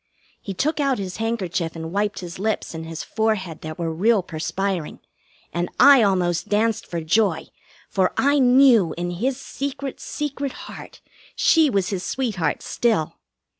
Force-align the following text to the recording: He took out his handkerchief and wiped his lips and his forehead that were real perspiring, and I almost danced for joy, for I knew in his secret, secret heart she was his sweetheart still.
He 0.41 0.55
took 0.55 0.79
out 0.79 0.97
his 0.97 1.17
handkerchief 1.17 1.75
and 1.75 1.91
wiped 1.91 2.21
his 2.21 2.39
lips 2.39 2.73
and 2.73 2.87
his 2.87 3.03
forehead 3.03 3.61
that 3.61 3.77
were 3.77 3.93
real 3.93 4.23
perspiring, 4.23 4.99
and 5.53 5.69
I 5.79 6.01
almost 6.01 6.49
danced 6.49 6.87
for 6.87 7.01
joy, 7.01 7.49
for 7.87 8.11
I 8.17 8.39
knew 8.39 8.95
in 8.97 9.11
his 9.11 9.39
secret, 9.39 9.99
secret 9.99 10.53
heart 10.65 11.01
she 11.35 11.69
was 11.69 11.89
his 11.89 12.01
sweetheart 12.03 12.63
still. 12.63 13.13